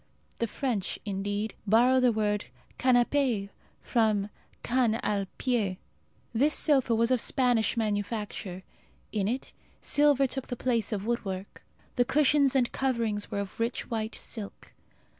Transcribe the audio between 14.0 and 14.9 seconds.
silk.